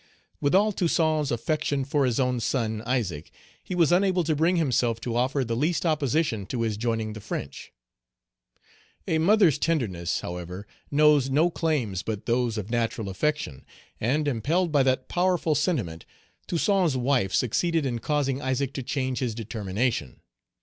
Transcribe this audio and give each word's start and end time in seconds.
With 0.39 0.55
all 0.55 0.71
Toussaint's 0.71 1.29
affection 1.29 1.85
for 1.85 2.07
his 2.07 2.19
own 2.19 2.39
son, 2.39 2.81
Isaac, 2.87 3.29
he 3.63 3.75
was 3.75 3.91
unable 3.91 4.23
to 4.23 4.35
bring 4.35 4.55
himself 4.55 4.99
to 5.01 5.15
offer 5.15 5.43
the 5.43 5.55
least 5.55 5.85
opposition 5.85 6.47
to 6.47 6.63
his 6.63 6.75
joining 6.75 7.13
the 7.13 7.21
French. 7.21 7.71
A 9.07 9.19
mother's 9.19 9.59
tenderness, 9.59 10.21
however, 10.21 10.65
knows 10.89 11.29
no 11.29 11.51
claims 11.51 12.01
but 12.01 12.25
those 12.25 12.57
of 12.57 12.71
natural 12.71 13.09
affection, 13.09 13.63
and, 13.99 14.27
impelled 14.27 14.71
by 14.71 14.81
that 14.81 15.07
powerful 15.07 15.53
sentiment, 15.53 16.07
Toussaint's 16.47 16.95
wife 16.95 17.31
succeeded 17.31 17.85
in 17.85 17.99
causing 17.99 18.41
Isaac 18.41 18.73
to 18.73 18.81
change 18.81 19.19
his 19.19 19.35
determination. 19.35 20.21